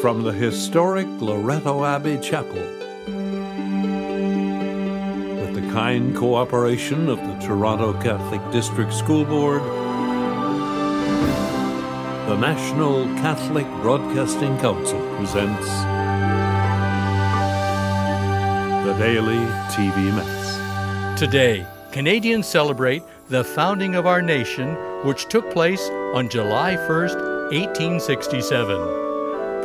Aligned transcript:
from 0.00 0.22
the 0.22 0.32
historic 0.32 1.06
Loretto 1.20 1.84
Abbey 1.84 2.18
Chapel. 2.18 2.62
With 5.40 5.54
the 5.54 5.66
kind 5.72 6.14
cooperation 6.14 7.08
of 7.08 7.18
the 7.18 7.34
Toronto 7.46 7.94
Catholic 8.02 8.42
District 8.52 8.92
School 8.92 9.24
Board, 9.24 9.62
the 12.28 12.36
National 12.36 13.06
Catholic 13.16 13.66
Broadcasting 13.80 14.58
Council 14.58 15.00
presents 15.16 15.66
the 18.86 18.94
Daily 18.98 19.46
TV 19.70 20.12
Mass. 20.14 21.18
Today, 21.18 21.66
Canadians 21.92 22.46
celebrate 22.46 23.02
the 23.28 23.42
founding 23.42 23.94
of 23.94 24.06
our 24.06 24.20
nation, 24.20 24.74
which 25.04 25.26
took 25.28 25.50
place 25.50 25.88
on 26.12 26.28
July 26.28 26.76
1st, 26.76 27.16
1867. 27.50 29.05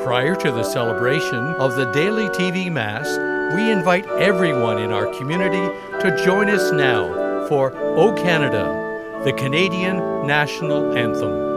Prior 0.03 0.35
to 0.35 0.51
the 0.51 0.63
celebration 0.63 1.53
of 1.59 1.75
the 1.75 1.85
daily 1.91 2.27
TV 2.29 2.71
Mass, 2.71 3.07
we 3.55 3.71
invite 3.71 4.07
everyone 4.07 4.79
in 4.79 4.91
our 4.91 5.05
community 5.13 5.61
to 5.99 6.23
join 6.25 6.49
us 6.49 6.71
now 6.71 7.47
for 7.47 7.71
O 7.77 8.11
Canada, 8.13 9.21
the 9.23 9.33
Canadian 9.33 10.25
National 10.25 10.97
Anthem. 10.97 11.50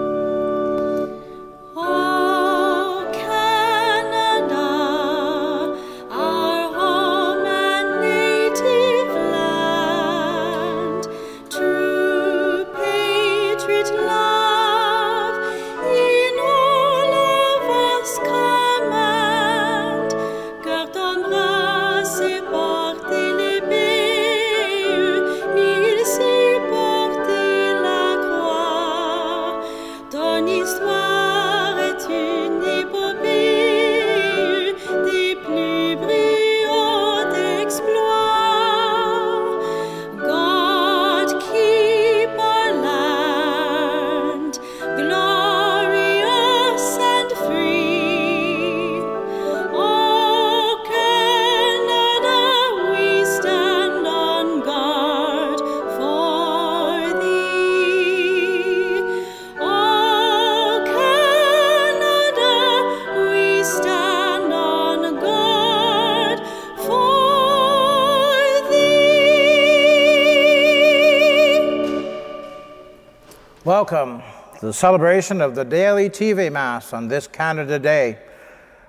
Welcome 73.75 74.23
to 74.61 74.67
the 74.67 74.73
celebration 74.73 75.41
of 75.41 75.57
the 75.57 75.65
daily 75.65 76.09
TV 76.09 76.49
Mass 76.53 76.93
on 76.93 77.09
this 77.09 77.27
Canada 77.27 77.77
Day. 77.77 78.21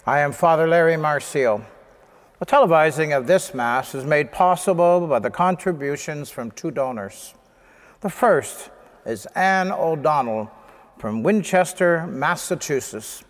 I 0.06 0.20
am 0.20 0.32
Father 0.32 0.68
Larry 0.68 0.94
Marcio. 0.94 1.66
The 2.38 2.46
televising 2.46 3.18
of 3.18 3.26
this 3.26 3.56
Mass 3.56 3.96
is 3.96 4.06
made 4.06 4.32
possible 4.32 5.08
by 5.08 5.18
the 5.18 5.32
contributions 5.32 6.30
from 6.30 6.52
two 6.52 6.70
donors. 6.70 7.34
The 8.02 8.12
first 8.12 8.70
is 9.08 9.26
Anne 9.34 9.72
O'Donnell 9.72 10.52
from 11.00 11.24
Winchester, 11.24 12.06
Massachusetts, 12.06 13.24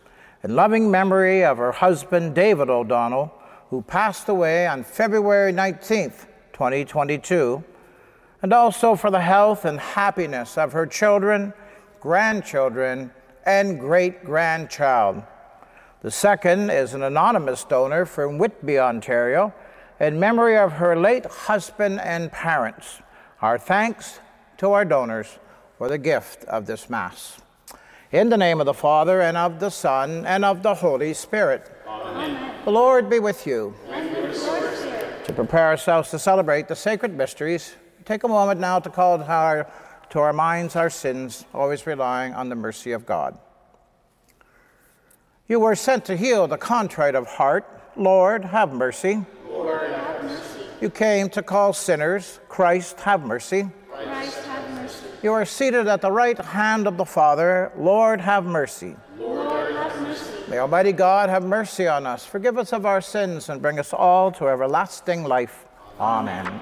in 0.43 0.57
loving 0.57 0.91
memory 0.91 1.45
of 1.45 1.57
her 1.57 1.71
husband 1.71 2.35
David 2.35 2.69
O'Donnell, 2.69 3.33
who 3.69 3.81
passed 3.81 4.27
away 4.27 4.67
on 4.67 4.83
February 4.83 5.53
19th, 5.53 6.25
2022 6.51 7.63
and 8.45 8.53
also 8.53 8.93
for 8.93 9.09
the 9.09 9.21
health 9.21 9.65
and 9.65 9.79
happiness 9.79 10.55
of 10.55 10.71
her 10.71 10.85
children, 10.85 11.51
grandchildren, 11.99 13.09
and 13.43 13.79
great 13.79 14.23
grandchild. 14.23 15.23
The 16.03 16.11
second 16.11 16.69
is 16.69 16.93
an 16.93 17.01
anonymous 17.01 17.63
donor 17.63 18.05
from 18.05 18.37
Whitby, 18.37 18.77
Ontario, 18.77 19.51
in 19.99 20.19
memory 20.19 20.59
of 20.59 20.73
her 20.73 20.95
late 20.95 21.25
husband 21.25 21.99
and 22.01 22.31
parents. 22.31 23.01
Our 23.41 23.57
thanks 23.57 24.19
to 24.59 24.73
our 24.73 24.85
donors 24.85 25.39
for 25.79 25.89
the 25.89 25.97
gift 25.97 26.43
of 26.43 26.67
this 26.67 26.87
Mass. 26.87 27.41
In 28.11 28.29
the 28.29 28.37
name 28.37 28.59
of 28.59 28.67
the 28.67 28.75
Father, 28.75 29.21
and 29.21 29.37
of 29.37 29.59
the 29.59 29.71
Son, 29.71 30.23
and 30.27 30.45
of 30.45 30.61
the 30.61 30.75
Holy 30.75 31.15
Spirit. 31.15 31.71
Amen. 31.87 32.53
The 32.63 32.71
Lord 32.71 33.09
be 33.09 33.17
with 33.17 33.47
you. 33.47 33.73
To 33.89 35.33
prepare 35.33 35.65
ourselves 35.65 36.11
to 36.11 36.19
celebrate 36.19 36.67
the 36.67 36.75
sacred 36.75 37.17
mysteries, 37.17 37.73
take 38.05 38.23
a 38.23 38.27
moment 38.27 38.59
now 38.59 38.79
to 38.79 38.89
call 38.89 39.17
to 39.17 39.25
our, 39.25 39.69
to 40.11 40.19
our 40.19 40.33
minds 40.33 40.75
our 40.75 40.89
sins, 40.89 41.45
always 41.53 41.85
relying 41.87 42.33
on 42.33 42.49
the 42.49 42.55
mercy 42.55 42.91
of 42.91 43.05
God. 43.05 43.37
You 45.47 45.59
were 45.59 45.75
sent 45.75 46.05
to 46.05 46.15
heal 46.15 46.47
the 46.47 46.57
contrite 46.57 47.15
of 47.15 47.27
heart. 47.27 47.65
Lord, 47.95 48.45
have 48.45 48.73
mercy. 48.73 49.23
Lord, 49.47 49.91
have 49.91 50.23
mercy. 50.23 50.61
You 50.81 50.89
came 50.89 51.29
to 51.29 51.43
call 51.43 51.73
sinners. 51.73 52.39
Christ, 52.49 52.99
have 53.01 53.23
mercy. 53.23 53.69
Christ, 53.89 54.43
have 54.45 54.69
mercy. 54.71 55.05
You 55.21 55.33
are 55.33 55.45
seated 55.45 55.87
at 55.87 56.01
the 56.01 56.11
right 56.11 56.37
hand 56.37 56.87
of 56.87 56.97
the 56.97 57.05
Father. 57.05 57.71
Lord, 57.77 58.21
have 58.21 58.45
mercy. 58.45 58.95
Lord, 59.17 59.71
have 59.73 60.01
mercy. 60.01 60.31
May 60.49 60.59
Almighty 60.59 60.91
God 60.91 61.29
have 61.29 61.43
mercy 61.43 61.87
on 61.87 62.05
us, 62.05 62.25
forgive 62.25 62.57
us 62.57 62.73
of 62.73 62.85
our 62.85 63.01
sins, 63.01 63.49
and 63.49 63.61
bring 63.61 63.79
us 63.79 63.93
all 63.93 64.31
to 64.33 64.47
everlasting 64.47 65.23
life. 65.23 65.65
Amen. 65.99 66.61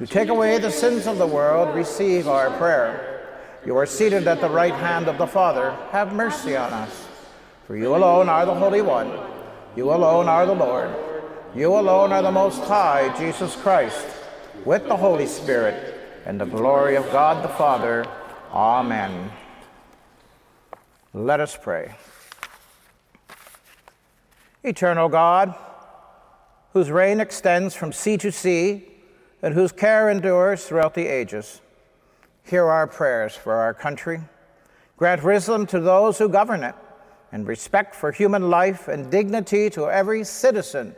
You 0.00 0.06
take 0.06 0.30
away 0.30 0.56
the 0.56 0.70
sins 0.70 1.06
of 1.06 1.18
the 1.18 1.26
world, 1.26 1.76
receive 1.76 2.26
our 2.26 2.50
prayer. 2.56 3.28
You 3.66 3.76
are 3.76 3.84
seated 3.84 4.26
at 4.26 4.40
the 4.40 4.48
right 4.48 4.72
hand 4.72 5.08
of 5.08 5.18
the 5.18 5.26
Father, 5.26 5.76
have 5.90 6.14
mercy 6.14 6.56
on 6.56 6.72
us. 6.72 7.06
For 7.66 7.76
you 7.76 7.94
alone 7.94 8.30
are 8.30 8.46
the 8.46 8.54
Holy 8.54 8.80
One, 8.80 9.12
you 9.76 9.92
alone 9.92 10.26
are 10.26 10.46
the 10.46 10.54
Lord, 10.54 10.90
you 11.54 11.78
alone 11.78 12.12
are 12.12 12.22
the 12.22 12.32
Most 12.32 12.62
High, 12.62 13.14
Jesus 13.18 13.54
Christ, 13.56 14.06
with 14.64 14.88
the 14.88 14.96
Holy 14.96 15.26
Spirit, 15.26 15.94
and 16.24 16.40
the 16.40 16.46
glory 16.46 16.96
of 16.96 17.04
God 17.12 17.44
the 17.44 17.48
Father. 17.48 18.06
Amen. 18.52 19.30
Let 21.12 21.40
us 21.40 21.58
pray. 21.60 21.94
Eternal 24.64 25.10
God, 25.10 25.54
whose 26.72 26.90
reign 26.90 27.20
extends 27.20 27.74
from 27.74 27.92
sea 27.92 28.16
to 28.16 28.32
sea 28.32 28.89
and 29.42 29.54
whose 29.54 29.72
care 29.72 30.10
endures 30.10 30.64
throughout 30.64 30.94
the 30.94 31.06
ages, 31.06 31.60
hear 32.44 32.66
our 32.66 32.86
prayers 32.86 33.34
for 33.34 33.54
our 33.54 33.74
country. 33.74 34.20
Grant 34.96 35.22
wisdom 35.22 35.66
to 35.66 35.80
those 35.80 36.18
who 36.18 36.28
govern 36.28 36.62
it, 36.62 36.74
and 37.32 37.46
respect 37.46 37.94
for 37.94 38.12
human 38.12 38.50
life 38.50 38.88
and 38.88 39.10
dignity 39.10 39.70
to 39.70 39.88
every 39.88 40.24
citizen, 40.24 40.94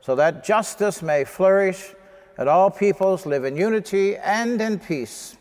so 0.00 0.14
that 0.14 0.44
justice 0.44 1.02
may 1.02 1.24
flourish 1.24 1.94
and 2.38 2.48
all 2.48 2.70
peoples 2.70 3.26
live 3.26 3.44
in 3.44 3.56
unity 3.56 4.16
and 4.16 4.60
in 4.60 4.78
peace. 4.78 5.36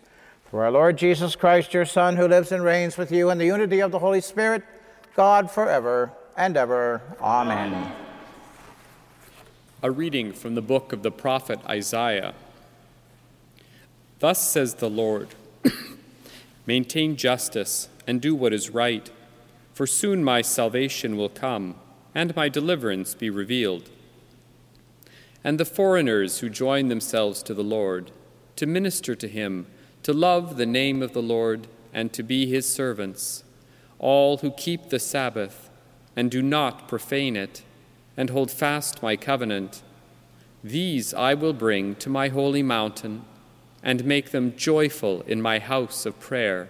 Through 0.49 0.59
our 0.61 0.71
Lord 0.71 0.97
Jesus 0.97 1.35
Christ, 1.35 1.73
your 1.73 1.85
Son, 1.85 2.15
who 2.15 2.27
lives 2.27 2.51
and 2.51 2.63
reigns 2.63 2.97
with 2.97 3.11
you 3.11 3.29
in 3.29 3.37
the 3.37 3.45
unity 3.45 3.81
of 3.81 3.91
the 3.91 3.99
Holy 3.99 4.21
Spirit, 4.21 4.63
God 5.15 5.51
forever 5.51 6.11
and 6.35 6.57
ever. 6.57 7.01
Amen. 7.21 8.06
A 9.83 9.91
reading 9.91 10.33
from 10.33 10.55
the 10.55 10.61
book 10.63 10.91
of 10.91 11.03
the 11.03 11.11
prophet 11.11 11.59
Isaiah. 11.67 12.33
Thus 14.19 14.49
says 14.49 14.75
the 14.75 14.89
Lord 14.89 15.35
Maintain 16.65 17.15
justice 17.15 17.87
and 18.07 18.19
do 18.19 18.33
what 18.33 18.53
is 18.53 18.71
right, 18.71 19.11
for 19.73 19.85
soon 19.85 20.23
my 20.23 20.41
salvation 20.41 21.15
will 21.15 21.29
come 21.29 21.75
and 22.15 22.35
my 22.35 22.49
deliverance 22.49 23.13
be 23.13 23.29
revealed. 23.29 23.89
and 25.43 25.59
the 25.59 25.65
foreigners 25.65 26.39
who 26.39 26.49
join 26.49 26.89
themselves 26.89 27.43
to 27.43 27.53
the 27.53 27.63
Lord, 27.63 28.11
to 28.55 28.65
minister 28.65 29.15
to 29.15 29.27
him, 29.27 29.67
to 30.03 30.11
love 30.11 30.57
the 30.57 30.65
name 30.65 31.01
of 31.03 31.13
the 31.13 31.21
Lord, 31.21 31.67
and 31.93 32.11
to 32.13 32.23
be 32.23 32.47
his 32.47 32.67
servants, 32.67 33.43
all 33.99 34.37
who 34.37 34.51
keep 34.51 34.89
the 34.89 34.99
Sabbath 34.99 35.69
and 36.15 36.31
do 36.31 36.41
not 36.41 36.87
profane 36.87 37.35
it, 37.35 37.61
and 38.17 38.31
hold 38.31 38.51
fast 38.51 39.01
my 39.01 39.15
covenant. 39.15 39.83
These 40.63 41.13
I 41.13 41.35
will 41.35 41.53
bring 41.53 41.95
to 41.95 42.09
my 42.09 42.27
holy 42.27 42.63
mountain, 42.63 43.23
and 43.83 44.03
make 44.03 44.31
them 44.31 44.55
joyful 44.57 45.21
in 45.21 45.41
my 45.41 45.59
house 45.59 46.05
of 46.05 46.19
prayer. 46.19 46.67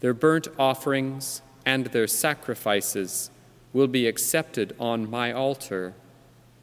Their 0.00 0.14
burnt 0.14 0.48
offerings 0.58 1.42
and 1.64 1.86
their 1.86 2.06
sacrifices 2.06 3.30
will 3.72 3.86
be 3.86 4.06
accepted 4.06 4.74
on 4.80 5.10
my 5.10 5.30
altar. 5.30 5.94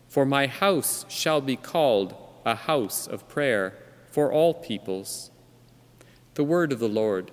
For 0.09 0.25
my 0.25 0.47
house 0.47 1.05
shall 1.07 1.39
be 1.39 1.55
called 1.55 2.15
a 2.45 2.55
house 2.55 3.07
of 3.07 3.27
prayer 3.29 3.73
for 4.11 4.31
all 4.31 4.53
peoples. 4.53 5.31
The 6.33 6.43
word 6.43 6.71
of 6.71 6.79
the 6.79 6.89
Lord. 6.89 7.31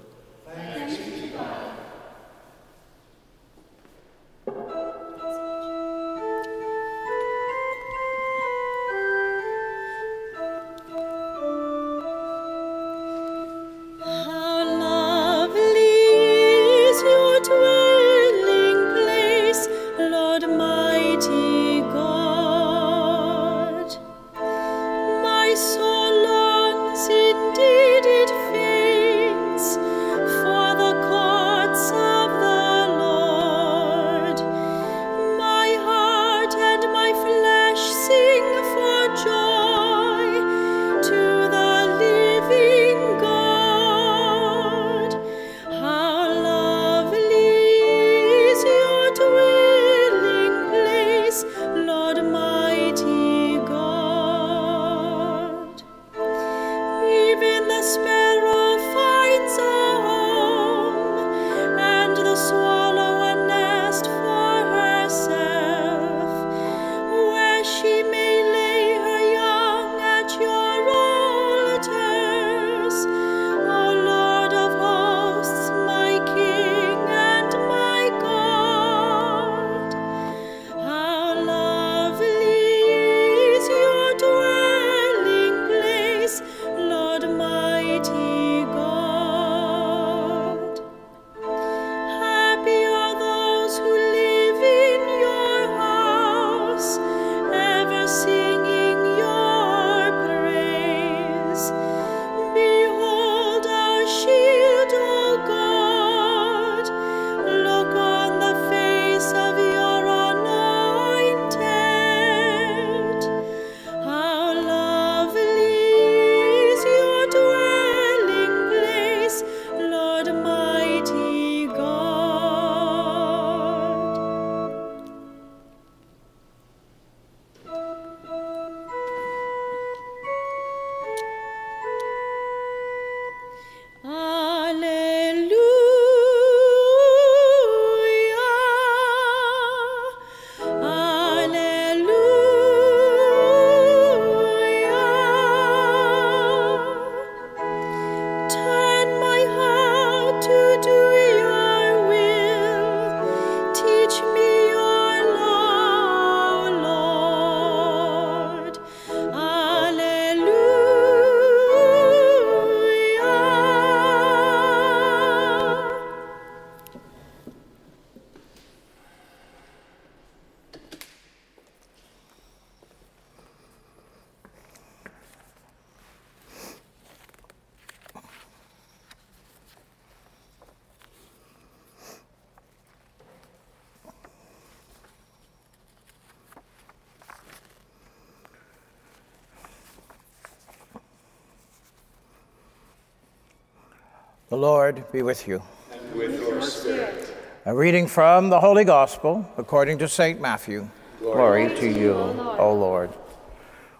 Lord 194.61 195.11
be 195.11 195.23
with 195.23 195.49
you. 195.49 195.63
And 195.91 196.15
with 196.15 196.39
your 196.39 196.61
spirit. 196.61 197.35
A 197.65 197.75
reading 197.75 198.07
from 198.07 198.51
the 198.51 198.61
Holy 198.61 198.85
Gospel 198.85 199.51
according 199.57 199.97
to 200.01 200.07
St. 200.07 200.39
Matthew. 200.39 200.87
Glory, 201.19 201.75
to 201.77 201.89
you, 201.89 202.13
O 202.13 202.75
Lord. 202.75 203.09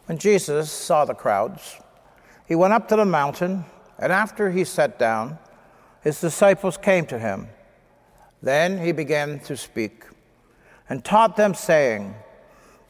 When 0.05 0.19
Jesus 0.19 0.71
saw 0.71 1.07
the 1.07 1.15
crowds, 1.15 1.77
he 2.47 2.55
went 2.55 2.75
up 2.75 2.89
to 2.89 2.97
the 2.97 3.07
mountain, 3.07 3.65
and 3.99 4.13
after 4.13 4.51
he 4.51 4.65
sat 4.65 4.99
down, 4.99 5.39
his 6.03 6.21
disciples 6.21 6.77
came 6.77 7.07
to 7.07 7.19
him. 7.19 7.49
Then 8.43 8.85
he 8.85 8.93
began 8.93 9.41
to 9.41 9.57
speak 9.57 10.05
and 10.91 11.03
taught 11.03 11.39
them, 11.39 11.55
saying, 11.55 12.15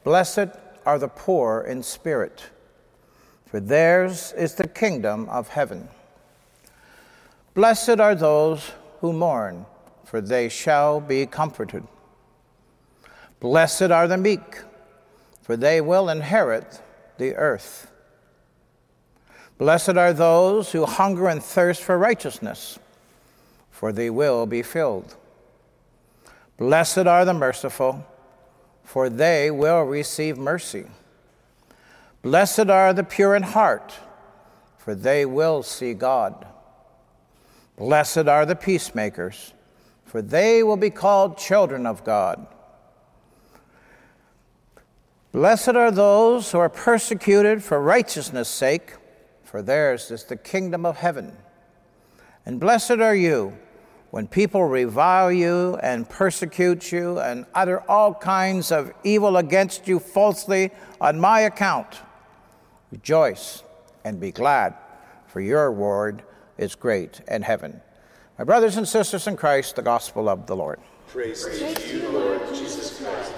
Blessed 0.03 0.49
are 0.85 0.99
the 0.99 1.07
poor 1.07 1.61
in 1.61 1.85
spirit, 1.85 2.50
for 3.47 3.61
theirs 3.61 4.33
is 4.37 4.57
the 4.57 4.67
kingdom 4.67 5.29
of 5.29 5.47
heaven. 5.47 5.89
Blessed 7.54 7.99
are 8.00 8.14
those 8.14 8.73
who 9.00 9.12
mourn, 9.12 9.66
for 10.04 10.21
they 10.21 10.49
shall 10.49 11.00
be 11.00 11.26
comforted. 11.26 11.85
Blessed 13.40 13.90
are 13.90 14.07
the 14.07 14.16
meek, 14.16 14.61
for 15.42 15.57
they 15.57 15.80
will 15.80 16.09
inherit 16.09 16.80
the 17.19 17.35
earth. 17.35 17.90
Blessed 19.59 19.97
are 19.97 20.12
those 20.12 20.73
who 20.73 20.87
hunger 20.87 21.26
and 21.28 21.42
thirst 21.42 21.83
for 21.83 21.99
righteousness, 21.99 22.78
for 23.71 23.92
they 23.92 24.11
will 24.11 24.47
be 24.47 24.62
filled. 24.62 25.16
Blessed 26.57 27.07
are 27.07 27.25
the 27.25 27.35
merciful, 27.35 28.07
for 28.85 29.09
they 29.09 29.50
will 29.50 29.83
receive 29.83 30.38
mercy. 30.38 30.85
Blessed 32.23 32.71
are 32.71 32.92
the 32.92 33.02
pure 33.02 33.35
in 33.35 33.42
heart, 33.42 33.95
for 34.78 34.95
they 34.95 35.26
will 35.26 35.62
see 35.62 35.95
God. 35.95 36.47
Blessed 37.81 38.29
are 38.29 38.45
the 38.45 38.57
peacemakers, 38.57 39.55
for 40.05 40.21
they 40.21 40.63
will 40.63 40.77
be 40.77 40.91
called 40.91 41.39
children 41.39 41.87
of 41.87 42.05
God. 42.05 42.47
Blessed 45.33 45.71
are 45.71 45.91
those 45.91 46.53
who 46.53 46.59
are 46.59 46.69
persecuted 46.69 47.65
for 47.65 47.81
righteousness' 47.81 48.51
sake, 48.51 48.97
for 49.43 49.63
theirs 49.63 50.11
is 50.11 50.25
the 50.25 50.37
kingdom 50.37 50.85
of 50.85 50.99
heaven. 50.99 51.35
And 52.45 52.61
blessed 52.61 53.01
are 53.01 53.15
you 53.15 53.57
when 54.11 54.29
people 54.29 54.65
revile 54.65 55.33
you 55.33 55.77
and 55.77 56.07
persecute 56.07 56.93
you 56.93 57.19
and 57.19 57.47
utter 57.55 57.81
all 57.91 58.13
kinds 58.13 58.71
of 58.71 58.93
evil 59.05 59.39
against 59.39 59.89
you 59.89 60.01
falsely 60.01 60.71
on 61.01 61.19
my 61.19 61.41
account. 61.41 62.01
Rejoice 62.93 63.63
and 64.05 64.21
be 64.21 64.33
glad, 64.33 64.75
for 65.29 65.41
your 65.41 65.71
reward 65.71 66.25
is 66.61 66.75
great 66.75 67.23
in 67.26 67.40
heaven. 67.40 67.81
My 68.38 68.45
brothers 68.45 68.76
and 68.76 68.87
sisters 68.87 69.26
in 69.26 69.37
Christ, 69.37 69.76
the 69.76 69.83
gospel 69.83 70.29
of 70.29 70.47
the 70.47 70.55
Lord. 70.55 70.79
Praise 71.09 71.45
to 71.45 71.97
you, 71.97 72.09
Lord 72.11 72.40
Jesus 72.55 73.00
Christ. 73.00 73.33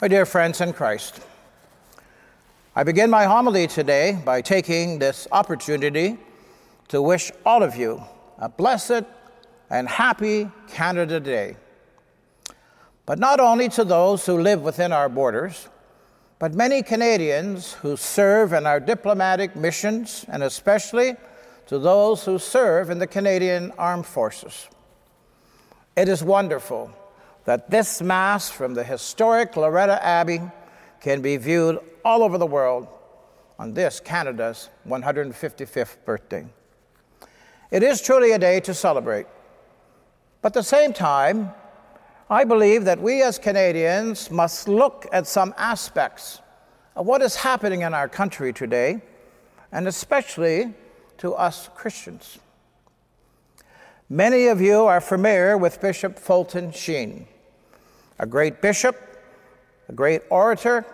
My 0.00 0.08
dear 0.08 0.24
friends 0.24 0.60
in 0.60 0.72
Christ, 0.72 1.20
I 2.76 2.84
begin 2.84 3.10
my 3.10 3.24
homily 3.24 3.66
today 3.66 4.18
by 4.24 4.40
taking 4.40 5.00
this 5.00 5.26
opportunity 5.32 6.16
to 6.88 7.02
wish 7.02 7.32
all 7.44 7.62
of 7.62 7.76
you 7.76 8.02
a 8.38 8.48
blessed 8.48 9.04
and 9.68 9.88
happy 9.88 10.48
Canada 10.68 11.18
Day. 11.18 11.56
But 13.04 13.18
not 13.18 13.40
only 13.40 13.68
to 13.70 13.84
those 13.84 14.24
who 14.24 14.40
live 14.40 14.62
within 14.62 14.92
our 14.92 15.08
borders, 15.08 15.68
but 16.42 16.54
many 16.54 16.82
Canadians 16.82 17.74
who 17.74 17.96
serve 17.96 18.52
in 18.52 18.66
our 18.66 18.80
diplomatic 18.80 19.54
missions, 19.54 20.26
and 20.26 20.42
especially 20.42 21.14
to 21.68 21.78
those 21.78 22.24
who 22.24 22.36
serve 22.36 22.90
in 22.90 22.98
the 22.98 23.06
Canadian 23.06 23.70
Armed 23.78 24.04
Forces. 24.04 24.68
It 25.94 26.08
is 26.08 26.24
wonderful 26.24 26.90
that 27.44 27.70
this 27.70 28.02
Mass 28.02 28.50
from 28.50 28.74
the 28.74 28.82
historic 28.82 29.56
Loretto 29.56 29.92
Abbey 29.92 30.40
can 31.00 31.22
be 31.22 31.36
viewed 31.36 31.78
all 32.04 32.24
over 32.24 32.38
the 32.38 32.46
world 32.46 32.88
on 33.56 33.72
this 33.72 34.00
Canada's 34.00 34.68
155th 34.88 35.94
birthday. 36.04 36.44
It 37.70 37.84
is 37.84 38.02
truly 38.02 38.32
a 38.32 38.38
day 38.40 38.58
to 38.58 38.74
celebrate. 38.74 39.26
But 40.40 40.48
at 40.48 40.54
the 40.54 40.64
same 40.64 40.92
time, 40.92 41.52
I 42.32 42.44
believe 42.44 42.86
that 42.86 42.98
we 42.98 43.22
as 43.22 43.38
Canadians 43.38 44.30
must 44.30 44.66
look 44.66 45.06
at 45.12 45.26
some 45.26 45.52
aspects 45.58 46.40
of 46.96 47.04
what 47.04 47.20
is 47.20 47.36
happening 47.36 47.82
in 47.82 47.92
our 47.92 48.08
country 48.08 48.54
today, 48.54 49.02
and 49.70 49.86
especially 49.86 50.72
to 51.18 51.34
us 51.34 51.68
Christians. 51.74 52.38
Many 54.08 54.46
of 54.46 54.62
you 54.62 54.86
are 54.86 55.02
familiar 55.02 55.58
with 55.58 55.82
Bishop 55.82 56.18
Fulton 56.18 56.72
Sheen, 56.72 57.26
a 58.18 58.24
great 58.24 58.62
bishop, 58.62 58.96
a 59.90 59.92
great 59.92 60.22
orator, 60.30 60.86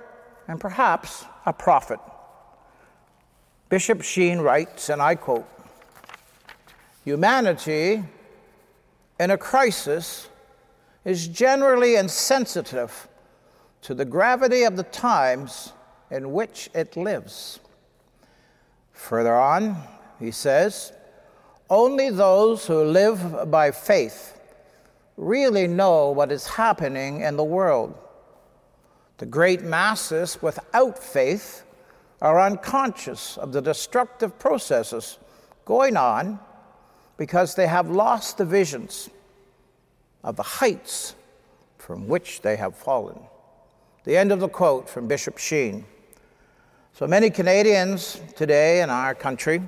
and 0.48 0.60
perhaps 0.60 1.24
a 1.46 1.52
prophet. 1.52 2.00
Bishop 3.68 4.02
Sheen 4.02 4.40
writes, 4.40 4.88
and 4.88 5.00
I 5.00 5.14
quote 5.14 5.46
Humanity 7.04 8.02
in 9.20 9.30
a 9.30 9.38
crisis 9.38 10.28
is 11.08 11.26
generally 11.26 11.96
insensitive 11.96 13.08
to 13.80 13.94
the 13.94 14.04
gravity 14.04 14.64
of 14.64 14.76
the 14.76 14.82
times 14.82 15.72
in 16.10 16.32
which 16.32 16.68
it 16.74 16.98
lives. 16.98 17.60
Further 18.92 19.34
on, 19.34 19.74
he 20.20 20.30
says, 20.30 20.92
only 21.70 22.10
those 22.10 22.66
who 22.66 22.84
live 22.84 23.50
by 23.50 23.70
faith 23.70 24.38
really 25.16 25.66
know 25.66 26.10
what 26.10 26.30
is 26.30 26.46
happening 26.46 27.22
in 27.22 27.38
the 27.38 27.44
world. 27.44 27.96
The 29.16 29.24
great 29.24 29.62
masses 29.62 30.42
without 30.42 30.98
faith 30.98 31.64
are 32.20 32.38
unconscious 32.38 33.38
of 33.38 33.52
the 33.52 33.62
destructive 33.62 34.38
processes 34.38 35.18
going 35.64 35.96
on 35.96 36.38
because 37.16 37.54
they 37.54 37.66
have 37.66 37.88
lost 37.88 38.36
the 38.36 38.44
visions 38.44 39.08
of 40.22 40.36
the 40.36 40.42
heights 40.42 41.14
from 41.76 42.08
which 42.08 42.42
they 42.42 42.56
have 42.56 42.76
fallen. 42.76 43.18
The 44.04 44.16
end 44.16 44.32
of 44.32 44.40
the 44.40 44.48
quote 44.48 44.88
from 44.88 45.08
Bishop 45.08 45.38
Sheen. 45.38 45.84
So 46.92 47.06
many 47.06 47.30
Canadians 47.30 48.20
today 48.36 48.82
in 48.82 48.90
our 48.90 49.14
country, 49.14 49.62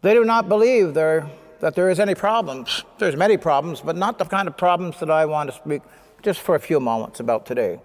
they 0.00 0.14
do 0.14 0.24
not 0.24 0.48
believe 0.48 0.94
there, 0.94 1.28
that 1.60 1.74
there 1.74 1.90
is 1.90 2.00
any 2.00 2.14
problems. 2.14 2.84
There's 2.98 3.16
many 3.16 3.36
problems, 3.36 3.80
but 3.80 3.96
not 3.96 4.18
the 4.18 4.24
kind 4.24 4.48
of 4.48 4.56
problems 4.56 4.98
that 5.00 5.10
I 5.10 5.26
want 5.26 5.50
to 5.50 5.56
speak 5.56 5.82
just 6.22 6.40
for 6.40 6.54
a 6.54 6.60
few 6.60 6.80
moments 6.80 7.20
about 7.20 7.46
today. 7.46 7.80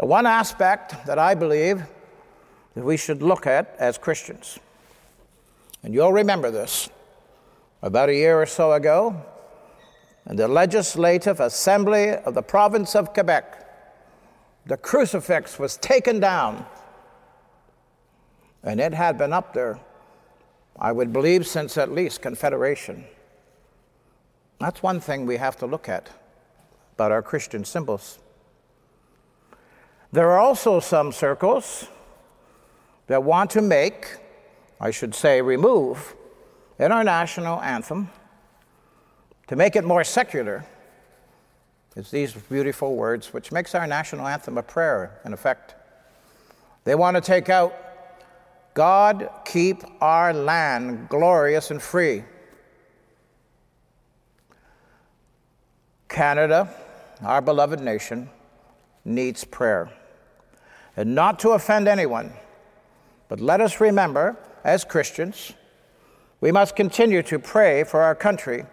Uh, 0.00 0.06
one 0.06 0.26
aspect 0.26 1.06
that 1.06 1.18
I 1.18 1.34
believe 1.34 1.82
that 2.74 2.84
we 2.84 2.96
should 2.96 3.22
look 3.22 3.46
at 3.46 3.74
as 3.78 3.98
Christians, 3.98 4.58
and 5.82 5.94
you'll 5.94 6.12
remember 6.12 6.50
this, 6.50 6.90
about 7.82 8.08
a 8.08 8.14
year 8.14 8.40
or 8.40 8.46
so 8.46 8.72
ago, 8.72 9.20
in 10.28 10.36
the 10.36 10.48
Legislative 10.48 11.40
Assembly 11.40 12.10
of 12.10 12.34
the 12.34 12.42
province 12.42 12.94
of 12.94 13.14
Quebec, 13.14 13.66
the 14.66 14.76
crucifix 14.76 15.58
was 15.58 15.76
taken 15.78 16.20
down, 16.20 16.66
and 18.62 18.80
it 18.80 18.92
had 18.92 19.16
been 19.16 19.32
up 19.32 19.54
there, 19.54 19.80
I 20.78 20.92
would 20.92 21.12
believe, 21.12 21.46
since 21.46 21.78
at 21.78 21.90
least 21.90 22.20
Confederation. 22.22 23.04
That's 24.58 24.82
one 24.82 25.00
thing 25.00 25.24
we 25.24 25.38
have 25.38 25.56
to 25.58 25.66
look 25.66 25.88
at 25.88 26.10
about 26.94 27.12
our 27.12 27.22
Christian 27.22 27.64
symbols. 27.64 28.18
There 30.12 30.30
are 30.30 30.38
also 30.38 30.80
some 30.80 31.12
circles 31.12 31.86
that 33.06 33.22
want 33.24 33.50
to 33.52 33.62
make, 33.62 34.18
I 34.78 34.90
should 34.90 35.14
say, 35.14 35.40
remove, 35.40 36.14
in 36.78 36.92
our 36.92 37.02
national 37.02 37.60
anthem, 37.62 38.10
to 39.50 39.56
make 39.56 39.74
it 39.74 39.82
more 39.82 40.04
secular, 40.04 40.64
is 41.96 42.12
these 42.12 42.32
beautiful 42.32 42.94
words, 42.94 43.32
which 43.32 43.50
makes 43.50 43.74
our 43.74 43.84
national 43.84 44.28
anthem 44.28 44.56
a 44.56 44.62
prayer, 44.62 45.18
in 45.24 45.32
effect. 45.32 45.74
They 46.84 46.94
want 46.94 47.16
to 47.16 47.20
take 47.20 47.48
out, 47.48 47.74
God 48.74 49.28
keep 49.44 49.82
our 50.00 50.32
land 50.32 51.08
glorious 51.08 51.72
and 51.72 51.82
free. 51.82 52.22
Canada, 56.08 56.72
our 57.20 57.42
beloved 57.42 57.80
nation, 57.80 58.30
needs 59.04 59.42
prayer. 59.42 59.90
And 60.96 61.16
not 61.16 61.40
to 61.40 61.50
offend 61.50 61.88
anyone, 61.88 62.34
but 63.28 63.40
let 63.40 63.60
us 63.60 63.80
remember, 63.80 64.36
as 64.62 64.84
Christians, 64.84 65.54
we 66.40 66.52
must 66.52 66.76
continue 66.76 67.24
to 67.24 67.40
pray 67.40 67.82
for 67.82 68.00
our 68.00 68.14
country 68.14 68.64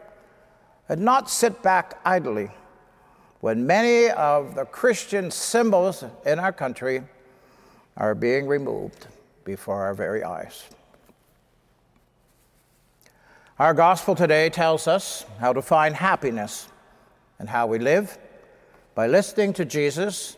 and 0.89 1.01
not 1.01 1.29
sit 1.29 1.62
back 1.62 2.00
idly 2.06 2.50
when 3.39 3.67
many 3.67 4.10
of 4.12 4.56
the 4.56 4.65
Christian 4.65 5.29
symbols 5.29 6.03
in 6.25 6.39
our 6.39 6.51
country 6.51 7.03
are 7.96 8.15
being 8.15 8.48
removed 8.48 9.08
before 9.44 9.84
our 9.84 9.94
very 9.94 10.24
eyes. 10.24 10.65
Our 13.60 13.74
gospel 13.74 14.15
today 14.15 14.50
tells 14.50 14.88
us 14.88 15.25
how 15.39 15.53
to 15.53 15.62
find 15.62 15.96
happiness 15.96 16.67
and 17.39 17.50
how 17.50 17.67
we 17.67 17.79
live 17.79 18.17
by 18.94 19.08
listening 19.08 19.53
to 19.53 19.65
Jesus 19.65 20.38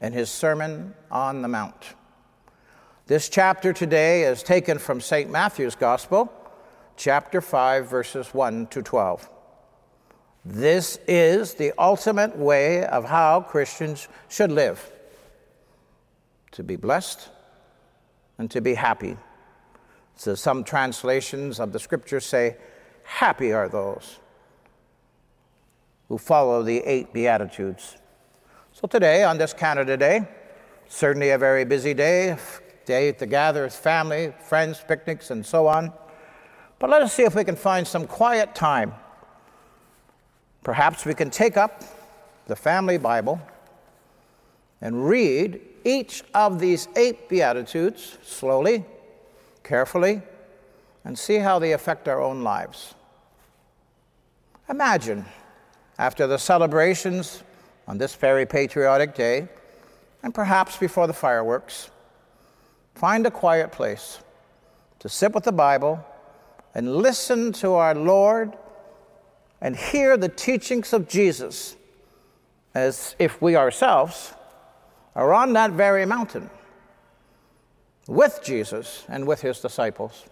and 0.00 0.14
his 0.14 0.30
Sermon 0.30 0.94
on 1.10 1.42
the 1.42 1.48
Mount. 1.48 1.94
This 3.06 3.28
chapter 3.28 3.72
today 3.72 4.22
is 4.22 4.42
taken 4.42 4.78
from 4.78 5.00
St. 5.00 5.28
Matthew's 5.30 5.74
Gospel, 5.74 6.32
chapter 6.96 7.40
5, 7.40 7.88
verses 7.88 8.32
1 8.32 8.68
to 8.68 8.82
12. 8.82 9.28
This 10.44 10.98
is 11.06 11.54
the 11.54 11.72
ultimate 11.78 12.36
way 12.36 12.84
of 12.86 13.04
how 13.04 13.42
Christians 13.42 14.08
should 14.28 14.50
live 14.50 14.90
to 16.52 16.62
be 16.62 16.76
blessed 16.76 17.28
and 18.38 18.50
to 18.50 18.60
be 18.60 18.74
happy. 18.74 19.16
So, 20.16 20.34
some 20.34 20.64
translations 20.64 21.60
of 21.60 21.72
the 21.72 21.78
scriptures 21.78 22.24
say, 22.24 22.56
Happy 23.04 23.52
are 23.52 23.68
those 23.68 24.18
who 26.08 26.16
follow 26.16 26.62
the 26.62 26.78
eight 26.80 27.12
Beatitudes. 27.12 27.96
So, 28.72 28.86
today, 28.86 29.24
on 29.24 29.36
this 29.36 29.52
Canada 29.52 29.96
Day, 29.96 30.26
certainly 30.88 31.30
a 31.30 31.38
very 31.38 31.64
busy 31.64 31.92
day, 31.92 32.36
day 32.86 33.12
to 33.12 33.26
gather 33.26 33.64
with 33.64 33.74
family, 33.74 34.32
friends, 34.42 34.82
picnics, 34.86 35.30
and 35.30 35.44
so 35.44 35.66
on. 35.66 35.92
But 36.78 36.88
let 36.88 37.02
us 37.02 37.12
see 37.12 37.24
if 37.24 37.34
we 37.34 37.44
can 37.44 37.56
find 37.56 37.86
some 37.86 38.06
quiet 38.06 38.54
time 38.54 38.94
Perhaps 40.62 41.06
we 41.06 41.14
can 41.14 41.30
take 41.30 41.56
up 41.56 41.82
the 42.46 42.56
family 42.56 42.98
Bible 42.98 43.40
and 44.80 45.08
read 45.08 45.60
each 45.84 46.22
of 46.34 46.58
these 46.58 46.88
eight 46.96 47.28
Beatitudes 47.28 48.18
slowly, 48.22 48.84
carefully, 49.62 50.22
and 51.04 51.18
see 51.18 51.36
how 51.36 51.58
they 51.58 51.72
affect 51.72 52.08
our 52.08 52.20
own 52.20 52.42
lives. 52.42 52.94
Imagine, 54.68 55.24
after 55.98 56.26
the 56.26 56.38
celebrations 56.38 57.42
on 57.88 57.98
this 57.98 58.14
very 58.14 58.46
patriotic 58.46 59.14
day, 59.14 59.48
and 60.22 60.34
perhaps 60.34 60.76
before 60.76 61.06
the 61.06 61.12
fireworks, 61.12 61.90
find 62.94 63.26
a 63.26 63.30
quiet 63.30 63.72
place 63.72 64.18
to 64.98 65.08
sit 65.08 65.32
with 65.34 65.44
the 65.44 65.52
Bible 65.52 66.04
and 66.74 66.96
listen 66.96 67.52
to 67.52 67.72
our 67.72 67.94
Lord 67.94 68.56
and 69.60 69.76
hear 69.76 70.16
the 70.16 70.28
teachings 70.28 70.92
of 70.92 71.08
Jesus 71.08 71.76
as 72.74 73.14
if 73.18 73.42
we 73.42 73.56
ourselves 73.56 74.32
are 75.14 75.32
on 75.34 75.52
that 75.54 75.72
very 75.72 76.06
mountain 76.06 76.48
with 78.06 78.40
Jesus 78.42 79.04
and 79.08 79.26
with 79.26 79.40
his 79.40 79.60
disciples. 79.60 80.24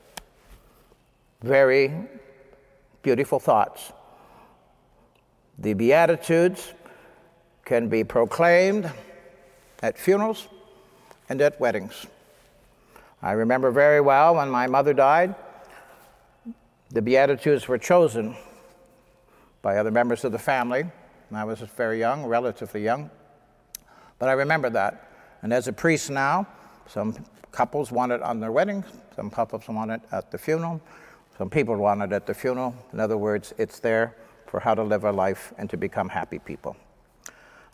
Very 1.42 1.92
beautiful 3.02 3.38
thoughts. 3.38 3.92
The 5.58 5.74
Beatitudes 5.74 6.72
can 7.64 7.88
be 7.88 8.04
proclaimed 8.04 8.90
at 9.82 9.98
funerals 9.98 10.48
and 11.28 11.40
at 11.40 11.60
weddings. 11.60 12.06
I 13.20 13.32
remember 13.32 13.70
very 13.70 14.00
well 14.00 14.36
when 14.36 14.48
my 14.48 14.66
mother 14.66 14.94
died, 14.94 15.34
the 16.90 17.02
Beatitudes 17.02 17.68
were 17.68 17.78
chosen 17.78 18.36
by 19.62 19.76
other 19.76 19.90
members 19.90 20.24
of 20.24 20.32
the 20.32 20.38
family. 20.38 20.80
And 20.80 21.38
I 21.38 21.44
was 21.44 21.60
very 21.60 21.98
young, 21.98 22.24
relatively 22.26 22.82
young, 22.82 23.10
but 24.18 24.28
I 24.28 24.32
remember 24.32 24.70
that. 24.70 25.10
And 25.42 25.52
as 25.52 25.68
a 25.68 25.72
priest 25.72 26.10
now, 26.10 26.46
some 26.86 27.14
couples 27.52 27.92
want 27.92 28.12
it 28.12 28.22
on 28.22 28.40
their 28.40 28.52
wedding, 28.52 28.84
some 29.14 29.30
couples 29.30 29.68
want 29.68 29.90
it 29.90 30.00
at 30.10 30.30
the 30.30 30.38
funeral, 30.38 30.80
some 31.36 31.50
people 31.50 31.76
want 31.76 32.02
it 32.02 32.12
at 32.12 32.26
the 32.26 32.34
funeral. 32.34 32.74
In 32.92 33.00
other 33.00 33.16
words, 33.16 33.52
it's 33.58 33.78
there 33.78 34.16
for 34.46 34.60
how 34.60 34.74
to 34.74 34.82
live 34.82 35.04
a 35.04 35.12
life 35.12 35.52
and 35.58 35.68
to 35.70 35.76
become 35.76 36.08
happy 36.08 36.38
people. 36.38 36.76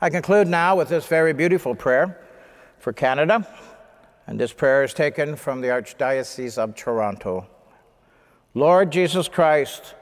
I 0.00 0.10
conclude 0.10 0.48
now 0.48 0.76
with 0.76 0.88
this 0.88 1.06
very 1.06 1.32
beautiful 1.32 1.74
prayer 1.74 2.20
for 2.78 2.92
Canada, 2.92 3.46
and 4.26 4.38
this 4.38 4.52
prayer 4.52 4.82
is 4.82 4.92
taken 4.92 5.36
from 5.36 5.60
the 5.60 5.68
Archdiocese 5.68 6.58
of 6.58 6.74
Toronto. 6.74 7.46
Lord 8.54 8.90
Jesus 8.90 9.28
Christ, 9.28 9.94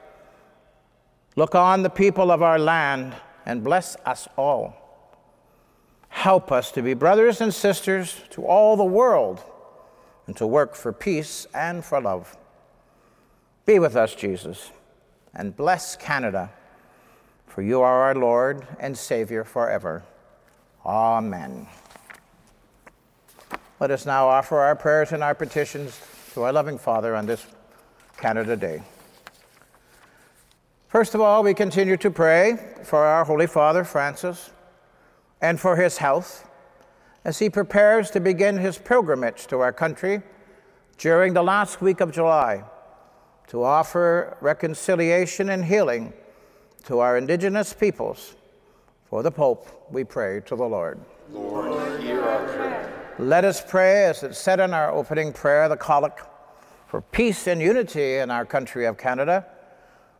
look 1.35 1.55
on 1.55 1.83
the 1.83 1.89
people 1.89 2.31
of 2.31 2.41
our 2.41 2.59
land 2.59 3.15
and 3.45 3.63
bless 3.63 3.95
us 4.05 4.27
all. 4.37 4.75
Help 6.09 6.51
us 6.51 6.71
to 6.71 6.81
be 6.81 6.93
brothers 6.93 7.41
and 7.41 7.53
sisters 7.53 8.21
to 8.29 8.45
all 8.45 8.77
the 8.77 8.83
world 8.83 9.43
and 10.27 10.37
to 10.37 10.47
work 10.47 10.75
for 10.75 10.93
peace 10.93 11.47
and 11.53 11.83
for 11.83 11.99
love. 11.99 12.37
Be 13.65 13.79
with 13.79 13.95
us, 13.95 14.13
Jesus, 14.13 14.71
and 15.33 15.55
bless 15.55 15.95
Canada, 15.95 16.51
for 17.47 17.61
you 17.61 17.81
are 17.81 18.03
our 18.03 18.15
Lord 18.15 18.67
and 18.79 18.97
Savior 18.97 19.43
forever. 19.43 20.03
Amen. 20.85 21.67
Let 23.79 23.91
us 23.91 24.05
now 24.05 24.27
offer 24.27 24.59
our 24.59 24.75
prayers 24.75 25.11
and 25.11 25.23
our 25.23 25.35
petitions 25.35 25.99
to 26.33 26.43
our 26.43 26.53
loving 26.53 26.77
Father 26.77 27.15
on 27.15 27.25
this 27.25 27.45
Canada 28.17 28.55
Day. 28.55 28.81
First 30.93 31.15
of 31.15 31.21
all, 31.21 31.41
we 31.41 31.55
continue 31.55 31.97
to 31.97 32.11
pray 32.11 32.55
for 32.83 33.03
our 33.03 33.25
Holy 33.25 33.47
Father 33.47 33.83
Francis 33.83 34.51
and 35.41 35.59
for 35.59 35.75
his 35.75 35.97
health 35.97 36.47
as 37.25 37.39
he 37.39 37.49
prepares 37.49 38.11
to 38.11 38.19
begin 38.19 38.57
his 38.57 38.77
pilgrimage 38.77 39.47
to 39.47 39.59
our 39.61 39.73
country 39.73 40.21
during 40.99 41.33
the 41.33 41.41
last 41.41 41.81
week 41.81 41.99
of 41.99 42.11
July 42.11 42.63
to 43.47 43.63
offer 43.63 44.37
reconciliation 44.39 45.49
and 45.49 45.65
healing 45.65 46.13
to 46.83 46.99
our 46.99 47.17
indigenous 47.17 47.73
peoples. 47.73 48.35
For 49.05 49.23
the 49.23 49.31
Pope, 49.31 49.87
we 49.89 50.03
pray 50.03 50.41
to 50.41 50.55
the 50.55 50.63
Lord. 50.63 50.99
Lord, 51.31 52.03
hear 52.03 52.21
our 52.21 52.47
prayer. 52.49 53.15
Let 53.17 53.45
us 53.45 53.63
pray, 53.67 54.05
as 54.05 54.21
it 54.21 54.35
said 54.35 54.59
in 54.59 54.75
our 54.75 54.91
opening 54.91 55.33
prayer, 55.33 55.67
the 55.67 55.75
Collect, 55.75 56.21
for 56.85 57.01
peace 57.01 57.47
and 57.47 57.59
unity 57.59 58.17
in 58.17 58.29
our 58.29 58.45
country 58.45 58.85
of 58.85 58.95
Canada, 58.95 59.47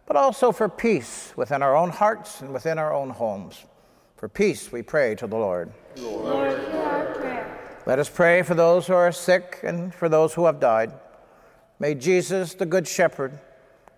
but 0.05 0.15
also 0.15 0.51
for 0.51 0.69
peace 0.69 1.33
within 1.35 1.61
our 1.61 1.75
own 1.75 1.89
hearts 1.89 2.41
and 2.41 2.53
within 2.53 2.77
our 2.77 2.93
own 2.93 3.09
homes. 3.09 3.65
For 4.17 4.27
peace, 4.29 4.71
we 4.71 4.81
pray 4.81 5.15
to 5.15 5.27
the 5.27 5.35
Lord. 5.35 5.71
Lord, 5.97 6.59
hear 6.59 6.81
our 6.81 7.05
prayer. 7.13 7.59
Let 7.85 7.99
us 7.99 8.09
pray 8.09 8.41
for 8.41 8.55
those 8.55 8.87
who 8.87 8.93
are 8.93 9.11
sick 9.11 9.59
and 9.63 9.93
for 9.93 10.07
those 10.07 10.33
who 10.33 10.45
have 10.45 10.59
died. 10.59 10.93
May 11.79 11.95
Jesus, 11.95 12.53
the 12.53 12.65
Good 12.65 12.87
Shepherd, 12.87 13.39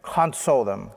console 0.01 0.63
them. 0.65 0.91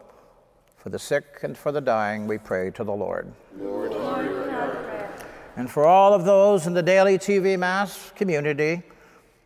For 0.76 0.90
the 0.90 0.98
sick 0.98 1.40
and 1.42 1.58
for 1.58 1.72
the 1.72 1.80
dying, 1.80 2.26
we 2.26 2.38
pray 2.38 2.70
to 2.70 2.84
the 2.84 2.92
Lord. 2.92 3.30
Lord, 3.58 3.92
hear 3.92 4.00
our 4.00 4.70
prayer. 4.70 5.14
And 5.56 5.70
for 5.70 5.84
all 5.84 6.14
of 6.14 6.24
those 6.24 6.66
in 6.66 6.72
the 6.72 6.82
daily 6.82 7.18
TV 7.18 7.58
Mass 7.58 8.12
community 8.14 8.82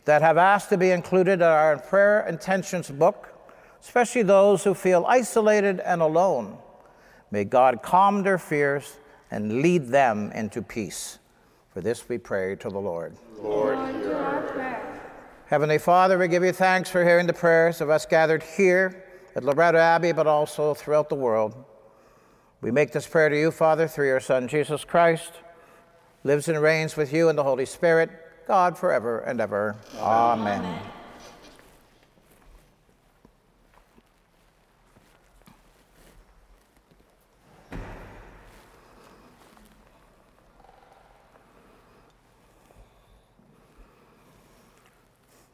that 0.05 0.23
have 0.23 0.37
asked 0.37 0.69
to 0.69 0.77
be 0.77 0.91
included 0.91 1.35
in 1.35 1.43
our 1.43 1.79
prayer 1.79 2.27
intentions 2.29 2.91
book, 2.91 3.32
especially 3.83 4.23
those 4.23 4.63
who 4.65 4.75
feel 4.75 5.05
isolated 5.07 5.81
and 5.81 6.01
alone, 6.01 6.57
may 7.31 7.45
God 7.45 7.83
calm 7.83 8.23
their 8.23 8.39
fears 8.39 8.97
and 9.31 9.61
lead 9.61 9.89
them 9.89 10.31
into 10.33 10.63
peace. 10.63 11.19
For 11.75 11.81
this 11.81 12.09
we 12.09 12.19
pray 12.19 12.55
to 12.57 12.69
the 12.69 12.79
Lord. 12.79 13.17
Lord, 13.39 13.77
hear 13.97 14.15
our 14.15 14.43
prayer. 14.43 15.01
Heavenly 15.47 15.79
Father, 15.79 16.17
we 16.17 16.29
give 16.29 16.45
you 16.45 16.53
thanks 16.53 16.89
for 16.91 17.05
hearing 17.05 17.27
the 17.27 17.33
prayers 17.33 17.81
of 17.81 17.91
us 17.91 18.07
gathered 18.07 18.43
here 18.43 19.05
at 19.35 19.45
Loretto 19.45 19.79
Abbey, 19.79 20.13
but 20.13 20.27
also 20.27 20.75
throughout 20.75 21.09
the 21.09 21.15
world. 21.15 21.55
We 22.61 22.71
make 22.71 22.93
this 22.93 23.07
prayer 23.07 23.29
to 23.29 23.39
you, 23.39 23.51
Father, 23.51 23.89
through 23.89 24.07
your 24.07 24.21
Son, 24.21 24.47
Jesus 24.47 24.85
Christ, 24.85 25.33
lives 26.23 26.49
and 26.49 26.63
reigns 26.63 26.97
with 26.97 27.13
you 27.13 27.29
in 27.29 27.37
the 27.37 27.43
Holy 27.43 27.67
Spirit, 27.67 28.11
God 28.47 28.79
forever 28.79 29.19
and 29.21 29.41
ever. 29.41 29.77
Amen. 29.99 30.61
Amen. 30.61 31.02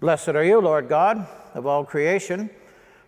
Blessed 0.00 0.28
are 0.28 0.44
you, 0.44 0.60
Lord 0.60 0.88
God, 0.88 1.26
of 1.54 1.66
all 1.66 1.84
creation, 1.84 2.50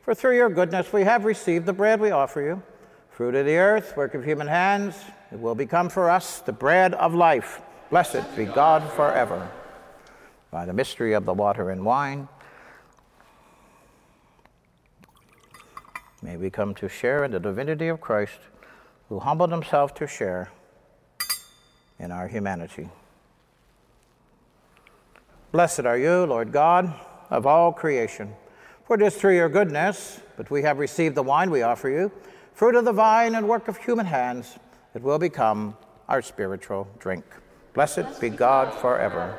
for 0.03 0.13
through 0.13 0.35
your 0.35 0.49
goodness 0.49 0.93
we 0.93 1.05
have 1.05 1.25
received 1.25 1.65
the 1.65 1.73
bread 1.73 2.01
we 2.01 2.11
offer 2.11 2.41
you, 2.41 2.63
fruit 3.11 3.37
of 3.37 3.47
the 3.47 3.57
earth, 3.57 3.97
work 3.97 4.15
of 4.15 4.25
human 4.25 4.49
hands. 4.49 4.97
It 5.31 5.39
will 5.39 5.55
become 5.55 5.89
for 5.89 6.11
us 6.11 6.41
the 6.41 6.53
bread 6.53 6.95
of 6.95 7.15
life. 7.15 7.61
Blessed 7.91 8.37
be 8.37 8.45
God 8.45 8.83
forever. 8.95 9.49
By 10.51 10.67
the 10.67 10.73
mystery 10.73 11.13
of 11.13 11.25
the 11.25 11.33
water 11.33 11.71
and 11.71 11.85
wine, 11.85 12.27
may 16.23 16.37
we 16.37 16.51
come 16.51 16.75
to 16.75 16.89
share 16.89 17.23
in 17.23 17.31
the 17.31 17.39
divinity 17.39 17.87
of 17.87 18.01
Christ, 18.01 18.41
who 19.09 19.21
humbled 19.21 19.53
himself 19.53 19.95
to 19.95 20.09
share 20.09 20.51
in 22.01 22.11
our 22.11 22.27
humanity. 22.27 22.89
Blessed 25.53 25.81
are 25.81 25.99
you, 25.99 26.27
Lord 26.27 26.53
God, 26.53 26.95
of 27.29 27.45
all 27.45 27.73
creation. 27.73 28.35
For 28.87 28.95
it 28.95 29.03
is 29.03 29.17
through 29.17 29.35
your 29.35 29.49
goodness 29.49 30.21
that 30.37 30.49
we 30.49 30.63
have 30.63 30.79
received 30.79 31.17
the 31.17 31.25
wine 31.25 31.51
we 31.51 31.63
offer 31.63 31.89
you, 31.89 32.13
fruit 32.55 32.77
of 32.77 32.85
the 32.85 32.93
vine 32.93 33.35
and 33.35 33.49
work 33.49 33.67
of 33.67 33.77
human 33.77 34.07
hands. 34.07 34.57
It 34.95 35.03
will 35.03 35.19
become 35.19 35.77
our 36.09 36.23
spiritual 36.23 36.87
drink. 37.01 37.25
Blessed 37.75 38.21
be 38.21 38.29
God 38.29 38.73
forever. 38.75 39.37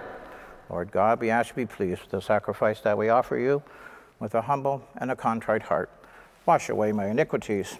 Lord 0.70 0.92
God, 0.92 1.22
we 1.22 1.30
ask 1.30 1.56
you 1.56 1.66
to 1.66 1.68
be 1.70 1.76
pleased 1.76 2.02
with 2.02 2.12
the 2.12 2.22
sacrifice 2.22 2.82
that 2.82 2.98
we 2.98 3.08
offer 3.08 3.38
you 3.38 3.64
with 4.20 4.36
a 4.36 4.42
humble 4.42 4.84
and 4.98 5.12
a 5.12 5.16
contrite 5.16 5.64
heart. 5.64 5.90
Wash 6.46 6.68
away 6.68 6.92
my 6.92 7.08
iniquities, 7.08 7.78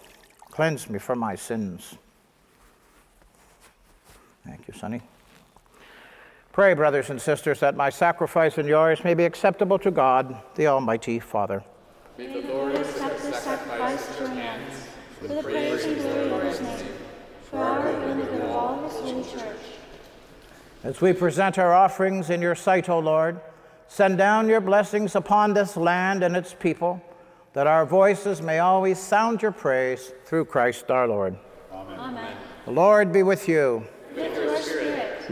cleanse 0.50 0.88
me 0.88 0.98
from 0.98 1.18
my 1.18 1.34
sins. 1.34 1.96
Thank 4.46 4.68
you, 4.68 4.74
Sonny. 4.74 5.02
Pray, 6.52 6.74
brothers 6.74 7.08
and 7.08 7.18
sisters, 7.18 7.60
that 7.60 7.76
my 7.76 7.88
sacrifice 7.88 8.58
and 8.58 8.68
yours 8.68 9.02
may 9.04 9.14
be 9.14 9.24
acceptable 9.24 9.78
to 9.78 9.90
God, 9.90 10.36
the 10.54 10.66
Almighty 10.66 11.18
Father. 11.18 11.64
May 12.18 12.26
the 12.26 12.46
Lord 12.46 12.74
accept 12.74 13.22
the 13.22 13.32
sacrifice 13.32 14.10
at 14.10 14.20
your 14.20 14.28
hands 14.28 14.86
for 15.18 15.28
the 15.28 15.42
praise 15.42 15.82
and 15.86 15.96
glory 15.96 16.30
of 16.30 16.42
his 16.42 16.60
name, 16.60 16.86
for 17.44 17.56
our 17.56 17.88
and 17.88 18.20
the 18.20 18.26
good 18.26 18.42
of 18.42 18.50
all 18.50 18.82
his 18.86 18.92
holy 18.92 19.24
church. 19.24 19.60
As 20.84 21.00
we 21.00 21.14
present 21.14 21.56
our 21.56 21.72
offerings 21.72 22.28
in 22.28 22.42
your 22.42 22.54
sight, 22.54 22.90
O 22.90 22.98
Lord, 22.98 23.40
send 23.88 24.18
down 24.18 24.46
your 24.46 24.60
blessings 24.60 25.14
upon 25.14 25.54
this 25.54 25.74
land 25.74 26.22
and 26.22 26.36
its 26.36 26.52
people, 26.52 27.00
that 27.54 27.66
our 27.66 27.86
voices 27.86 28.42
may 28.42 28.58
always 28.58 28.98
sound 28.98 29.40
your 29.40 29.52
praise 29.52 30.12
through 30.26 30.44
Christ 30.44 30.90
our 30.90 31.08
Lord. 31.08 31.34
Amen. 31.72 31.98
Amen. 31.98 32.36
The 32.66 32.72
Lord 32.72 33.10
be 33.10 33.22
with 33.22 33.48
you. 33.48 33.86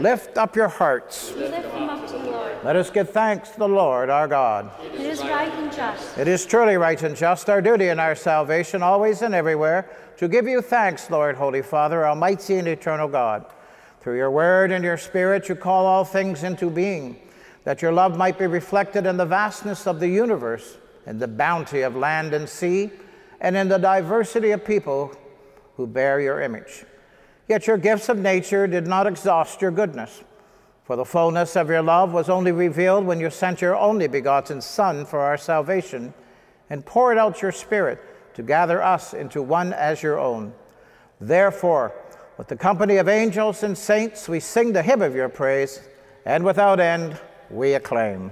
With 0.01 0.09
your 0.09 0.17
spirit. 0.17 0.25
Lift 0.25 0.37
up 0.37 0.55
your 0.55 0.67
hearts. 0.67 1.33
We 1.35 1.41
lift 1.41 1.71
them 1.71 1.89
up 1.89 2.07
to 2.07 2.13
the 2.13 2.31
Lord. 2.31 2.57
Let 2.63 2.75
us 2.75 2.89
give 2.89 3.09
thanks 3.09 3.49
to 3.51 3.59
the 3.59 3.67
Lord 3.69 4.09
our 4.09 4.27
God. 4.27 4.71
It 4.83 5.01
is 5.01 5.21
right 5.21 5.41
right 5.41 5.63
and 5.63 5.71
just. 5.71 6.17
It 6.17 6.27
is 6.27 6.45
truly 6.45 6.75
right 6.75 7.01
and 7.01 7.15
just, 7.15 7.49
our 7.49 7.61
duty 7.61 7.87
and 7.89 7.99
our 7.99 8.15
salvation, 8.15 8.83
always 8.83 9.21
and 9.21 9.33
everywhere, 9.33 9.89
to 10.17 10.27
give 10.27 10.47
you 10.47 10.61
thanks, 10.61 11.09
Lord, 11.09 11.35
Holy 11.35 11.61
Father, 11.61 12.05
Almighty 12.05 12.57
and 12.57 12.67
eternal 12.67 13.07
God. 13.07 13.45
Through 14.01 14.17
your 14.17 14.31
word 14.31 14.71
and 14.71 14.83
your 14.83 14.97
spirit, 14.97 15.49
you 15.49 15.55
call 15.55 15.85
all 15.85 16.05
things 16.05 16.43
into 16.43 16.69
being, 16.69 17.19
that 17.63 17.81
your 17.81 17.91
love 17.91 18.17
might 18.17 18.37
be 18.37 18.47
reflected 18.47 19.05
in 19.05 19.17
the 19.17 19.25
vastness 19.25 19.87
of 19.87 19.99
the 19.99 20.07
universe, 20.07 20.77
in 21.05 21.19
the 21.19 21.27
bounty 21.27 21.81
of 21.81 21.95
land 21.95 22.33
and 22.33 22.47
sea, 22.47 22.91
and 23.39 23.57
in 23.57 23.67
the 23.67 23.77
diversity 23.77 24.51
of 24.51 24.63
people 24.63 25.15
who 25.77 25.87
bear 25.87 26.19
your 26.19 26.41
image. 26.41 26.85
Yet 27.51 27.67
your 27.67 27.75
gifts 27.75 28.07
of 28.07 28.17
nature 28.17 28.65
did 28.65 28.87
not 28.87 29.07
exhaust 29.07 29.61
your 29.61 29.71
goodness. 29.71 30.23
For 30.85 30.95
the 30.95 31.03
fullness 31.03 31.57
of 31.57 31.67
your 31.67 31.81
love 31.81 32.13
was 32.13 32.29
only 32.29 32.53
revealed 32.53 33.03
when 33.03 33.19
you 33.19 33.29
sent 33.29 33.59
your 33.59 33.75
only 33.75 34.07
begotten 34.07 34.61
Son 34.61 35.05
for 35.05 35.19
our 35.19 35.37
salvation 35.37 36.13
and 36.69 36.85
poured 36.85 37.17
out 37.17 37.41
your 37.41 37.51
Spirit 37.51 37.99
to 38.35 38.41
gather 38.41 38.81
us 38.81 39.13
into 39.13 39.41
one 39.41 39.73
as 39.73 40.01
your 40.01 40.17
own. 40.17 40.53
Therefore, 41.19 41.93
with 42.37 42.47
the 42.47 42.55
company 42.55 42.95
of 42.95 43.09
angels 43.09 43.63
and 43.63 43.77
saints, 43.77 44.29
we 44.29 44.39
sing 44.39 44.71
the 44.71 44.81
hymn 44.81 45.01
of 45.01 45.13
your 45.13 45.27
praise, 45.27 45.81
and 46.25 46.45
without 46.45 46.79
end 46.79 47.19
we 47.49 47.73
acclaim. 47.73 48.31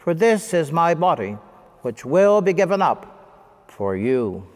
for 0.00 0.14
this 0.14 0.54
is 0.54 0.72
my 0.72 0.94
body, 0.94 1.36
which 1.82 2.04
will 2.04 2.40
be 2.40 2.54
given 2.54 2.80
up 2.80 3.64
for 3.68 3.94
you. 3.94 4.46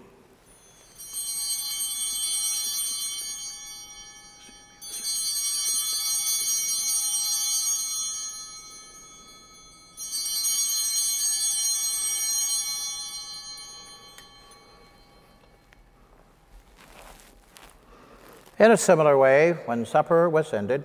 In 18.59 18.71
a 18.71 18.77
similar 18.79 19.19
way, 19.19 19.53
when 19.67 19.85
supper 19.85 20.31
was 20.31 20.55
ended, 20.55 20.85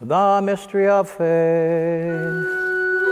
The 0.00 0.40
mystery 0.44 0.86
of 0.86 1.10
faith. 1.10 1.18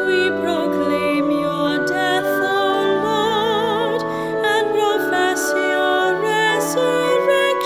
We 0.07 0.31
proclaim 0.31 1.29
your 1.33 1.85
death, 1.85 2.25
O 2.25 3.01
Lord, 3.03 4.03
and 4.47 4.71
profess 4.71 5.51
your 5.51 6.15
resurrection 6.23 7.59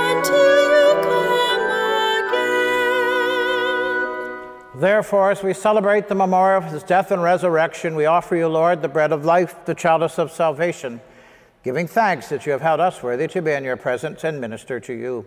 until 0.00 0.56
you 0.72 0.96
come 1.04 1.68
again. 4.72 4.80
Therefore, 4.80 5.30
as 5.30 5.42
we 5.42 5.52
celebrate 5.52 6.08
the 6.08 6.14
memorial 6.14 6.64
of 6.64 6.72
his 6.72 6.82
death 6.82 7.10
and 7.10 7.22
resurrection, 7.22 7.94
we 7.96 8.06
offer 8.06 8.34
you, 8.34 8.48
Lord, 8.48 8.80
the 8.80 8.88
bread 8.88 9.12
of 9.12 9.26
life, 9.26 9.62
the 9.66 9.74
chalice 9.74 10.18
of 10.18 10.32
salvation, 10.32 11.02
giving 11.62 11.86
thanks 11.86 12.30
that 12.30 12.46
you 12.46 12.52
have 12.52 12.62
held 12.62 12.80
us 12.80 13.02
worthy 13.02 13.28
to 13.28 13.42
be 13.42 13.52
in 13.52 13.62
your 13.62 13.76
presence 13.76 14.24
and 14.24 14.40
minister 14.40 14.80
to 14.80 14.94
you. 14.94 15.26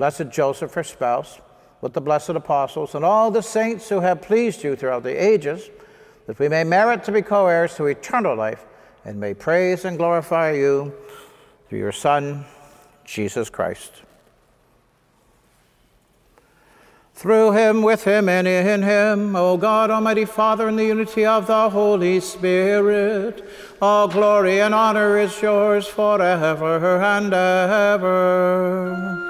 Blessed 0.00 0.30
Joseph, 0.30 0.72
her 0.72 0.82
spouse, 0.82 1.40
with 1.82 1.92
the 1.92 2.00
blessed 2.00 2.30
apostles, 2.30 2.94
and 2.94 3.04
all 3.04 3.30
the 3.30 3.42
saints 3.42 3.90
who 3.90 4.00
have 4.00 4.22
pleased 4.22 4.64
you 4.64 4.74
throughout 4.74 5.02
the 5.02 5.10
ages, 5.10 5.68
that 6.26 6.38
we 6.38 6.48
may 6.48 6.64
merit 6.64 7.04
to 7.04 7.12
be 7.12 7.20
co 7.20 7.46
heirs 7.46 7.76
to 7.76 7.84
eternal 7.84 8.34
life 8.34 8.64
and 9.04 9.20
may 9.20 9.34
praise 9.34 9.84
and 9.84 9.98
glorify 9.98 10.52
you 10.52 10.94
through 11.68 11.80
your 11.80 11.92
Son, 11.92 12.46
Jesus 13.04 13.50
Christ. 13.50 13.92
Through 17.14 17.52
him, 17.52 17.82
with 17.82 18.04
him, 18.04 18.26
and 18.26 18.48
in 18.48 18.82
him, 18.82 19.36
O 19.36 19.58
God, 19.58 19.90
Almighty 19.90 20.24
Father, 20.24 20.66
in 20.70 20.76
the 20.76 20.86
unity 20.86 21.26
of 21.26 21.46
the 21.46 21.68
Holy 21.68 22.20
Spirit, 22.20 23.44
all 23.82 24.08
glory 24.08 24.62
and 24.62 24.74
honor 24.74 25.18
is 25.18 25.42
yours 25.42 25.86
forever 25.86 27.02
and 27.02 27.34
ever. 27.34 29.29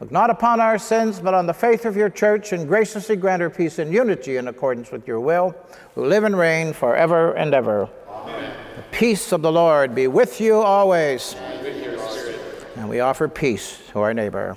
Look 0.00 0.10
not 0.10 0.30
upon 0.30 0.60
our 0.60 0.78
sins, 0.78 1.20
but 1.20 1.34
on 1.34 1.46
the 1.46 1.52
faith 1.52 1.84
of 1.84 1.94
your 1.94 2.08
church, 2.08 2.52
and 2.52 2.66
graciously 2.66 3.16
grant 3.16 3.42
her 3.42 3.50
peace 3.50 3.78
and 3.78 3.92
unity 3.92 4.38
in 4.38 4.48
accordance 4.48 4.90
with 4.90 5.06
your 5.06 5.20
will, 5.20 5.54
who 5.94 6.06
live 6.06 6.24
and 6.24 6.38
reign 6.38 6.72
forever 6.72 7.34
and 7.34 7.52
ever. 7.52 7.86
Amen. 8.08 8.56
The 8.76 8.82
peace 8.96 9.30
of 9.30 9.42
the 9.42 9.52
Lord 9.52 9.94
be 9.94 10.06
with 10.06 10.40
you 10.40 10.54
always. 10.54 11.34
And, 11.34 11.62
with 11.62 12.76
and 12.76 12.88
we 12.88 13.00
offer 13.00 13.28
peace 13.28 13.78
to 13.90 14.00
our 14.00 14.14
neighbor. 14.14 14.56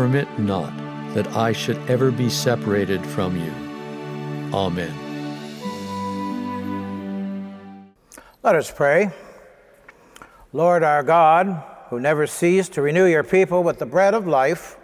permit 0.00 0.38
not 0.38 0.74
that 1.12 1.26
I 1.36 1.52
should 1.52 1.76
ever 1.86 2.10
be 2.10 2.30
separated 2.30 3.04
from 3.04 3.36
you. 3.36 3.52
Amen. 4.50 4.94
Let 8.42 8.56
us 8.56 8.70
pray. 8.70 9.10
Lord 10.54 10.82
our 10.82 11.02
God, 11.02 11.62
who 11.90 12.00
never 12.00 12.26
cease 12.26 12.70
to 12.70 12.80
renew 12.80 13.04
your 13.04 13.22
people 13.22 13.62
with 13.62 13.78
the 13.78 13.84
bread 13.84 14.14
of 14.14 14.26
life, 14.26 14.78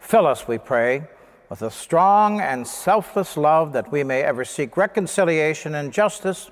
fill 0.00 0.26
us, 0.26 0.48
we 0.48 0.58
pray, 0.58 1.06
with 1.48 1.62
a 1.62 1.70
strong 1.70 2.40
and 2.40 2.66
selfless 2.66 3.36
love 3.36 3.72
that 3.74 3.92
we 3.92 4.02
may 4.02 4.22
ever 4.22 4.44
seek 4.44 4.76
reconciliation 4.76 5.76
and 5.76 5.92
justice 5.92 6.50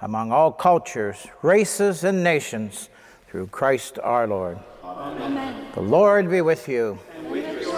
among 0.00 0.32
all 0.32 0.52
cultures, 0.52 1.26
races, 1.42 2.02
and 2.02 2.24
nations 2.24 2.88
through 3.28 3.48
Christ 3.48 3.98
our 3.98 4.26
Lord. 4.26 4.58
Amen. 4.98 5.66
The 5.74 5.80
Lord 5.80 6.30
be 6.30 6.40
with 6.40 6.68
you. 6.68 6.98
And 7.16 7.30
with 7.30 7.62
your 7.62 7.72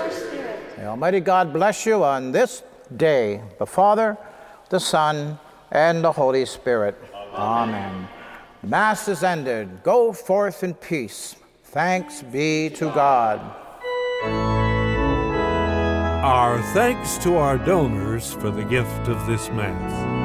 May 0.78 0.86
Almighty 0.86 1.20
God 1.20 1.52
bless 1.52 1.86
you 1.86 2.04
on 2.04 2.32
this 2.32 2.62
day, 2.96 3.40
the 3.58 3.66
Father, 3.66 4.18
the 4.68 4.80
Son, 4.80 5.38
and 5.70 6.04
the 6.04 6.12
Holy 6.12 6.44
Spirit. 6.44 6.96
Amen. 7.34 7.68
Amen. 7.74 8.08
Mass 8.62 9.08
is 9.08 9.22
ended. 9.22 9.82
Go 9.82 10.12
forth 10.12 10.62
in 10.62 10.74
peace. 10.74 11.36
Thanks 11.64 12.22
be 12.22 12.70
to 12.70 12.86
God. 12.86 13.40
Our 16.24 16.62
thanks 16.72 17.18
to 17.18 17.36
our 17.36 17.58
donors 17.58 18.32
for 18.32 18.50
the 18.50 18.64
gift 18.64 19.08
of 19.08 19.26
this 19.26 19.50
Mass. 19.50 20.23